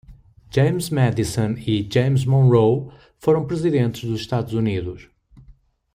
[0.49, 5.07] James Madison e James Monroe foram presidentes do Estados Unidos.